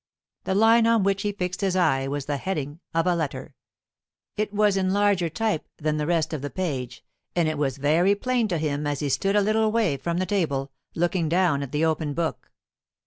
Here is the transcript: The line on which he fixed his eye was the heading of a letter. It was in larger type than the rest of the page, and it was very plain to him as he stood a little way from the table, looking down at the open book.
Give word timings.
The 0.45 0.55
line 0.55 0.87
on 0.87 1.03
which 1.03 1.21
he 1.21 1.31
fixed 1.31 1.61
his 1.61 1.75
eye 1.75 2.07
was 2.07 2.25
the 2.25 2.37
heading 2.37 2.79
of 2.91 3.05
a 3.05 3.13
letter. 3.13 3.53
It 4.35 4.51
was 4.51 4.75
in 4.75 4.91
larger 4.93 5.29
type 5.29 5.67
than 5.77 5.97
the 5.97 6.07
rest 6.07 6.33
of 6.33 6.41
the 6.41 6.49
page, 6.49 7.05
and 7.35 7.47
it 7.47 7.55
was 7.59 7.77
very 7.77 8.15
plain 8.15 8.47
to 8.47 8.57
him 8.57 8.87
as 8.87 9.01
he 9.01 9.09
stood 9.09 9.35
a 9.35 9.41
little 9.41 9.71
way 9.71 9.97
from 9.97 10.17
the 10.17 10.25
table, 10.25 10.71
looking 10.95 11.29
down 11.29 11.61
at 11.61 11.71
the 11.71 11.85
open 11.85 12.15
book. 12.15 12.51